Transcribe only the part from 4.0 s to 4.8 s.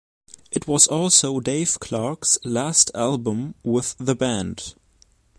band.